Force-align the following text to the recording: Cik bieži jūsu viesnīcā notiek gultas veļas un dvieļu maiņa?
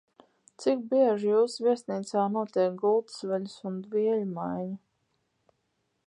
Cik 0.61 0.79
bieži 0.93 1.27
jūsu 1.33 1.65
viesnīcā 1.65 2.23
notiek 2.37 2.79
gultas 2.85 3.17
veļas 3.33 3.59
un 3.71 3.77
dvieļu 3.83 4.25
maiņa? 4.31 5.53